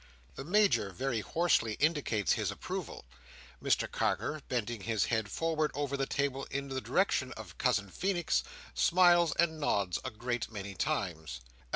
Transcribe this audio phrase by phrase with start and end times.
[0.33, 3.05] The Major very hoarsely indicates his approval.
[3.63, 8.41] Mr Carker, bending his head forward over the table in the direction of Cousin Feenix,
[8.73, 11.39] smiles and nods a great many times.